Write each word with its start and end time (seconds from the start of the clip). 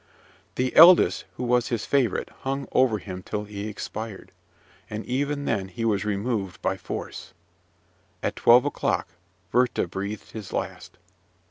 The 0.55 0.75
eldest, 0.75 1.25
who 1.35 1.43
was 1.43 1.67
his 1.67 1.85
favourite, 1.85 2.31
hung 2.39 2.67
over 2.71 2.97
him 2.97 3.21
till 3.21 3.43
he 3.43 3.67
expired; 3.67 4.31
and 4.89 5.05
even 5.05 5.45
then 5.45 5.67
he 5.67 5.85
was 5.85 6.05
removed 6.05 6.59
by 6.63 6.75
force. 6.75 7.35
At 8.23 8.35
twelve 8.35 8.65
o'clock 8.65 9.09
Werther 9.51 9.85
breathed 9.85 10.31
his 10.31 10.51
last. 10.51 10.97